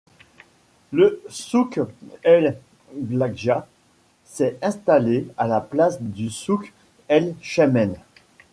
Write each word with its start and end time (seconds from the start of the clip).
Le 0.91 1.21
souk 1.29 1.79
El 2.23 2.57
Blaghgia, 2.95 3.67
s'est 4.25 4.57
installé 4.63 5.27
à 5.37 5.45
la 5.45 5.61
place 5.61 6.01
du 6.01 6.31
souk 6.31 6.73
El 7.07 7.35
Chammaîne. 7.39 7.99